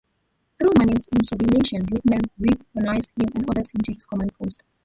[0.57, 4.63] Through Manning's insubordination, Rickman recognises him and orders him to his command post.